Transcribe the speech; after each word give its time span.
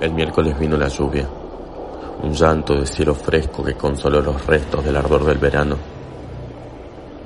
El 0.00 0.12
miércoles 0.14 0.58
vino 0.58 0.78
la 0.78 0.88
lluvia, 0.88 1.28
un 2.22 2.32
llanto 2.32 2.74
de 2.74 2.86
cielo 2.86 3.14
fresco 3.14 3.62
que 3.62 3.74
consoló 3.74 4.22
los 4.22 4.46
restos 4.46 4.82
del 4.82 4.96
ardor 4.96 5.24
del 5.24 5.36
verano. 5.36 5.76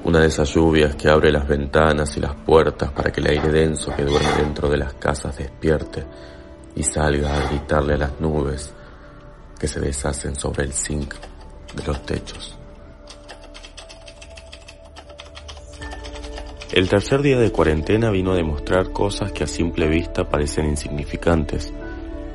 Una 0.03 0.21
de 0.21 0.27
esas 0.27 0.53
lluvias 0.53 0.97
que 0.97 1.09
abre 1.09 1.31
las 1.31 1.47
ventanas 1.47 2.17
y 2.17 2.21
las 2.21 2.35
puertas 2.35 2.91
para 2.91 3.13
que 3.13 3.21
el 3.21 3.29
aire 3.29 3.49
denso 3.53 3.95
que 3.95 4.05
duerme 4.05 4.33
dentro 4.37 4.69
de 4.69 4.79
las 4.79 4.95
casas 4.95 5.37
despierte 5.37 6.05
y 6.75 6.83
salga 6.83 7.37
a 7.37 7.49
gritarle 7.51 7.95
a 7.95 7.99
las 7.99 8.21
nubes 8.21 8.75
que 9.57 9.69
se 9.69 9.79
deshacen 9.79 10.35
sobre 10.35 10.65
el 10.65 10.73
zinc 10.73 11.15
de 11.75 11.85
los 11.85 12.03
techos. 12.03 12.58
El 16.79 16.89
tercer 16.89 17.23
día 17.23 17.41
de 17.41 17.51
cuarentena 17.51 18.09
vino 18.09 18.31
a 18.31 18.37
demostrar 18.37 18.93
cosas 18.93 19.33
que 19.33 19.43
a 19.43 19.49
simple 19.49 19.89
vista 19.89 20.29
parecen 20.29 20.67
insignificantes, 20.67 21.75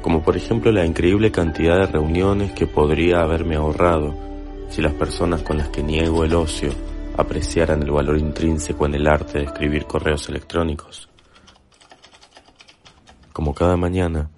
como 0.01 0.21
por 0.21 0.35
ejemplo 0.35 0.69
la 0.69 0.85
increíble 0.85 1.31
cantidad 1.31 1.77
de 1.77 1.87
reuniones 1.87 2.51
que 2.51 2.67
podría 2.67 3.21
haberme 3.21 3.55
ahorrado 3.55 4.13
si 4.67 4.81
las 4.81 4.91
personas 4.95 5.43
con 5.43 5.59
las 5.59 5.69
que 5.69 5.81
niego 5.81 6.25
el 6.25 6.35
ocio 6.35 6.71
apreciaran 7.17 7.83
el 7.83 7.91
valor 7.91 8.17
intrínseco 8.17 8.85
en 8.85 8.95
el 8.95 9.07
arte 9.07 9.37
de 9.37 9.45
escribir 9.45 9.85
correos 9.85 10.27
electrónicos. 10.27 11.07
Como 13.31 13.53
cada 13.53 13.77
mañana, 13.77 14.29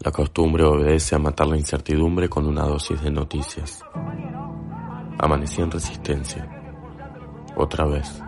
la 0.00 0.10
costumbre 0.10 0.64
obedece 0.64 1.14
a 1.14 1.20
matar 1.20 1.46
la 1.46 1.56
incertidumbre 1.56 2.28
con 2.28 2.44
una 2.48 2.64
dosis 2.64 3.00
de 3.00 3.12
noticias. 3.12 3.84
Amanecí 5.16 5.62
en 5.62 5.70
resistencia. 5.70 6.50
Otra 7.56 7.86
vez. 7.86 8.20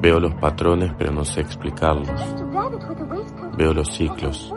Veo 0.00 0.18
los 0.18 0.34
patrones 0.34 0.92
pero 0.96 1.12
no 1.12 1.24
sé 1.24 1.40
explicarlos. 1.40 2.08
Veo 3.56 3.74
los 3.74 3.88
ciclos, 3.88 4.52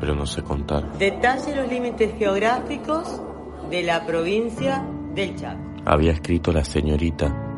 pero 0.00 0.14
no 0.14 0.26
sé 0.26 0.42
contar. 0.42 0.92
Detalle 0.98 1.54
los 1.54 1.68
límites 1.68 2.14
geográficos 2.18 3.22
de 3.70 3.82
la 3.82 4.04
provincia 4.04 4.84
del 5.14 5.36
Chaco. 5.36 5.60
Había 5.84 6.12
escrito 6.12 6.52
la 6.52 6.64
señorita, 6.64 7.51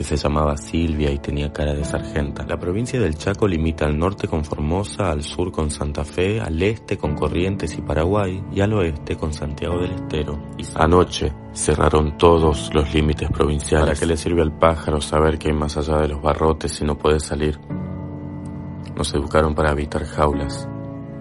que 0.00 0.04
se 0.04 0.16
llamaba 0.16 0.56
Silvia 0.56 1.12
y 1.12 1.18
tenía 1.18 1.52
cara 1.52 1.74
de 1.74 1.84
sargenta. 1.84 2.46
La 2.46 2.58
provincia 2.58 2.98
del 2.98 3.16
Chaco 3.16 3.46
limita 3.46 3.84
al 3.84 3.98
norte 3.98 4.26
con 4.28 4.46
Formosa, 4.46 5.10
al 5.10 5.22
sur 5.22 5.52
con 5.52 5.70
Santa 5.70 6.06
Fe, 6.06 6.40
al 6.40 6.62
este 6.62 6.96
con 6.96 7.14
Corrientes 7.14 7.76
y 7.76 7.82
Paraguay 7.82 8.42
y 8.50 8.62
al 8.62 8.72
oeste 8.72 9.16
con 9.16 9.34
Santiago 9.34 9.78
del 9.78 9.90
Estero. 9.90 10.42
Y 10.56 10.64
anoche 10.74 11.34
cerraron 11.52 12.16
todos 12.16 12.70
los 12.72 12.94
límites 12.94 13.28
provinciales. 13.30 13.88
¿Para 13.88 14.00
qué 14.00 14.06
le 14.06 14.16
sirve 14.16 14.40
al 14.40 14.56
pájaro 14.56 15.02
saber 15.02 15.38
que 15.38 15.48
hay 15.48 15.54
más 15.54 15.76
allá 15.76 15.98
de 15.98 16.08
los 16.08 16.22
barrotes 16.22 16.72
si 16.72 16.82
no 16.82 16.96
puede 16.96 17.20
salir? 17.20 17.60
Nos 18.96 19.12
educaron 19.12 19.54
para 19.54 19.72
evitar 19.72 20.06
jaulas, 20.06 20.66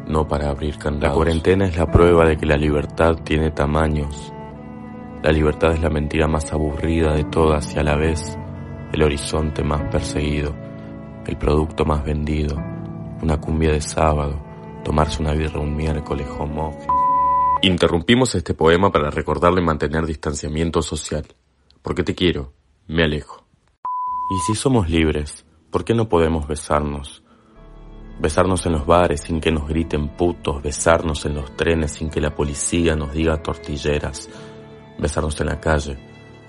no 0.07 0.25
para 0.25 0.51
abrir 0.51 0.77
candados. 0.77 1.09
La 1.09 1.15
cuarentena 1.15 1.65
es 1.65 1.75
la 1.75 1.87
prueba 1.87 2.25
de 2.25 2.37
que 2.37 2.45
la 2.45 2.55
libertad 2.55 3.15
tiene 3.25 3.51
tamaños. 3.51 4.31
La 5.21 5.33
libertad 5.33 5.73
es 5.73 5.81
la 5.81 5.89
mentira 5.89 6.29
más 6.29 6.53
aburrida 6.53 7.13
de 7.13 7.25
todas 7.25 7.75
y 7.75 7.79
a 7.79 7.83
la 7.83 7.97
vez 7.97 8.37
el 8.91 9.03
horizonte 9.03 9.63
más 9.63 9.83
perseguido, 9.91 10.55
el 11.25 11.37
producto 11.37 11.85
más 11.85 12.03
vendido, 12.03 12.55
una 13.21 13.39
cumbia 13.39 13.71
de 13.71 13.81
sábado, 13.81 14.41
tomarse 14.83 15.21
una 15.21 15.33
birra 15.33 15.59
un 15.59 15.75
miércoles 15.75 16.27
home 16.27 16.71
Interrumpimos 17.61 18.35
este 18.35 18.53
poema 18.53 18.89
para 18.89 19.09
recordarle 19.09 19.61
mantener 19.61 20.05
distanciamiento 20.05 20.81
social. 20.81 21.25
Porque 21.81 22.03
te 22.03 22.15
quiero, 22.15 22.53
me 22.87 23.03
alejo. 23.03 23.45
Y 24.31 24.39
si 24.39 24.55
somos 24.55 24.89
libres, 24.89 25.45
¿por 25.69 25.83
qué 25.83 25.93
no 25.93 26.07
podemos 26.07 26.47
besarnos? 26.47 27.23
Besarnos 28.19 28.65
en 28.65 28.73
los 28.73 28.85
bares 28.85 29.21
sin 29.21 29.41
que 29.41 29.51
nos 29.51 29.67
griten 29.67 30.09
putos, 30.09 30.61
besarnos 30.61 31.25
en 31.25 31.35
los 31.35 31.55
trenes 31.55 31.91
sin 31.91 32.09
que 32.09 32.21
la 32.21 32.33
policía 32.33 32.95
nos 32.95 33.13
diga 33.13 33.41
tortilleras, 33.41 34.29
besarnos 34.97 35.39
en 35.41 35.47
la 35.47 35.59
calle, 35.59 35.97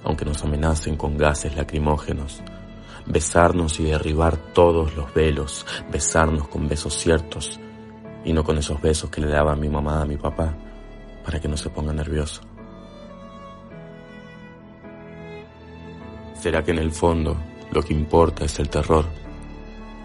aunque 0.05 0.25
nos 0.25 0.43
amenacen 0.45 0.97
con 0.97 1.17
gases 1.17 1.57
lacrimógenos, 1.57 2.43
besarnos 3.07 3.81
y 3.81 3.85
derribar 3.85 4.37
todos 4.37 4.95
los 4.97 5.13
velos, 5.15 5.67
besarnos 5.91 6.49
con 6.49 6.69
besos 6.69 6.95
ciertos 6.95 7.59
y 8.25 8.33
no 8.33 8.45
con 8.45 8.59
esos 8.59 8.81
besos 8.81 9.11
que 9.11 9.21
le 9.21 9.29
daba 9.29 9.57
mi 9.57 9.69
mamá 9.69 10.03
a 10.03 10.07
mi 10.07 10.17
papá 10.17 10.55
para 11.25 11.41
que 11.41 11.49
no 11.49 11.57
se 11.57 11.71
ponga 11.71 11.93
nervioso. 11.93 12.43
¿Será 16.41 16.63
que 16.65 16.71
en 16.71 16.79
el 16.79 16.91
fondo 16.91 17.37
lo 17.71 17.83
que 17.83 17.93
importa 17.93 18.45
es 18.45 18.59
el 18.59 18.69
terror? 18.69 19.05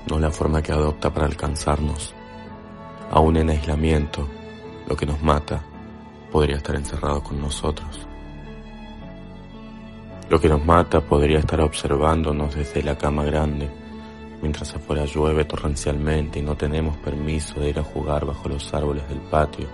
no 0.09 0.19
la 0.19 0.31
forma 0.31 0.61
que 0.61 0.71
adopta 0.71 1.11
para 1.11 1.25
alcanzarnos. 1.25 2.13
Aún 3.11 3.37
en 3.37 3.49
aislamiento, 3.49 4.27
lo 4.87 4.95
que 4.95 5.05
nos 5.05 5.21
mata 5.21 5.63
podría 6.31 6.57
estar 6.57 6.75
encerrado 6.75 7.23
con 7.23 7.39
nosotros. 7.39 8.07
Lo 10.27 10.39
que 10.39 10.49
nos 10.49 10.65
mata 10.65 11.01
podría 11.01 11.37
estar 11.37 11.61
observándonos 11.61 12.55
desde 12.55 12.81
la 12.81 12.97
cama 12.97 13.23
grande, 13.23 13.69
mientras 14.41 14.73
afuera 14.73 15.05
llueve 15.05 15.45
torrencialmente 15.45 16.39
y 16.39 16.41
no 16.41 16.57
tenemos 16.57 16.97
permiso 16.97 17.59
de 17.59 17.69
ir 17.69 17.79
a 17.79 17.83
jugar 17.83 18.25
bajo 18.25 18.49
los 18.49 18.73
árboles 18.73 19.07
del 19.07 19.19
patio, 19.19 19.67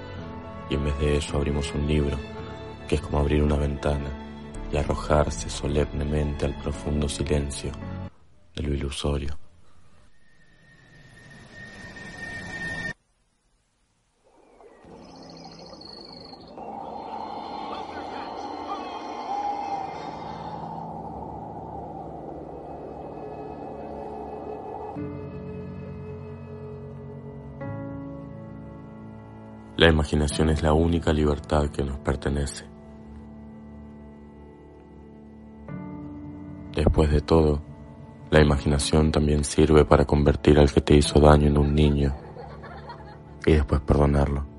y 0.70 0.76
en 0.76 0.84
vez 0.84 1.00
de 1.00 1.18
eso 1.18 1.38
abrimos 1.38 1.74
un 1.74 1.88
libro, 1.88 2.18
que 2.86 2.96
es 2.96 3.02
como 3.02 3.20
abrir 3.20 3.42
una 3.42 3.56
ventana 3.56 4.10
y 4.74 4.76
arrojarse 4.76 5.50
solemnemente 5.50 6.46
al 6.46 6.54
profundo 6.56 7.08
silencio 7.08 7.72
de 8.54 8.64
lo 8.64 8.74
ilusorio. 8.74 9.41
La 29.78 29.90
imaginación 29.90 30.50
es 30.50 30.62
la 30.62 30.74
única 30.74 31.12
libertad 31.12 31.70
que 31.70 31.84
nos 31.84 31.98
pertenece. 32.00 32.66
Después 36.76 37.12
de 37.12 37.22
todo, 37.22 37.62
la 38.30 38.42
imaginación 38.42 39.12
también 39.12 39.44
sirve 39.44 39.84
para 39.84 40.06
convertir 40.06 40.60
al 40.60 40.72
que 40.72 40.82
te 40.82 40.96
hizo 40.96 41.20
daño 41.20 41.48
en 41.48 41.58
un 41.58 41.74
niño 41.74 42.16
y 43.46 43.54
después 43.54 43.82
perdonarlo. 43.82 44.51